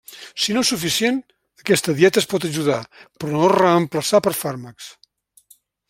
[0.43, 1.19] Si no és suficient,
[1.63, 2.79] aquesta dieta es pot ajudar,
[3.21, 4.91] però no reemplaçar per fàrmacs.